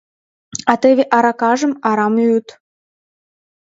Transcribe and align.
А 0.71 0.73
теве 0.81 1.03
аракажым 1.17 1.71
арам 1.89 2.15
йӱат... 2.21 2.47